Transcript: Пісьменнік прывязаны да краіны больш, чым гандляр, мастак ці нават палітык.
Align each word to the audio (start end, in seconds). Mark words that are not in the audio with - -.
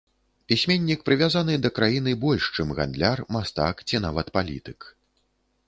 Пісьменнік 0.51 1.03
прывязаны 1.09 1.57
да 1.65 1.69
краіны 1.77 2.15
больш, 2.25 2.49
чым 2.55 2.73
гандляр, 2.79 3.23
мастак 3.37 3.75
ці 3.91 4.03
нават 4.07 4.27
палітык. 4.39 4.79